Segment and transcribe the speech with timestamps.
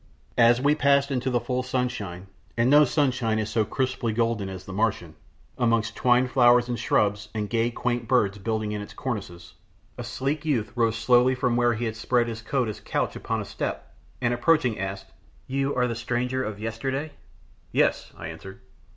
[0.39, 2.25] As we passed into the full sunshine
[2.57, 5.13] and no sunshine is so crisply golden as the Martian
[5.59, 9.53] amongst twined flowers and shrubs and gay, quaint birds building in the cornices,
[9.99, 13.41] a sleek youth rose slowly from where he had spread his cloak as couch upon
[13.41, 15.11] a step and approaching asked
[15.45, 17.11] "You are the stranger of yesterday?"
[17.71, 18.59] "Yes," I answered.